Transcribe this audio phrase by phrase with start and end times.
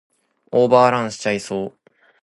[0.51, 1.89] オーバーランしちゃいそう